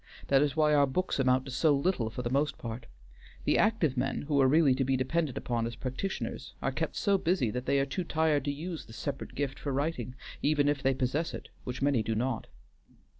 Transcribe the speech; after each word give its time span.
"That 0.29 0.41
is 0.41 0.55
why 0.55 0.73
our 0.73 0.87
books 0.87 1.19
amount 1.19 1.45
to 1.45 1.51
so 1.51 1.75
little 1.75 2.09
for 2.09 2.23
the 2.23 2.31
most 2.31 2.57
part. 2.57 2.87
The 3.43 3.59
active 3.59 3.95
men, 3.95 4.23
who 4.23 4.41
are 4.41 4.47
really 4.47 4.73
to 4.73 4.83
be 4.83 4.97
depended 4.97 5.37
upon 5.37 5.67
as 5.67 5.75
practitioners, 5.75 6.55
are 6.59 6.71
kept 6.71 6.95
so 6.95 7.19
busy 7.19 7.51
that 7.51 7.67
they 7.67 7.79
are 7.79 7.85
too 7.85 8.03
tired 8.03 8.45
to 8.45 8.51
use 8.51 8.85
the 8.87 8.93
separate 8.93 9.35
gift 9.35 9.59
for 9.59 9.71
writing, 9.71 10.15
even 10.41 10.67
if 10.67 10.81
they 10.81 10.95
possess 10.95 11.35
it, 11.35 11.49
which 11.65 11.83
many 11.83 12.01
do 12.01 12.15
not. 12.15 12.47